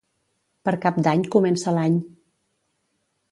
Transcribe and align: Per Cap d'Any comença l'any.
Per 0.69 0.73
Cap 0.85 0.97
d'Any 1.07 1.25
comença 1.35 1.75
l'any. 1.77 1.99